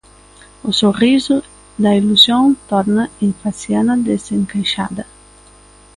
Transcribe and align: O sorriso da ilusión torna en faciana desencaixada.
O 0.67 0.71
sorriso 0.73 1.35
da 1.83 1.93
ilusión 1.99 2.45
torna 2.71 3.03
en 3.23 3.31
faciana 3.43 3.93
desencaixada. 4.09 5.03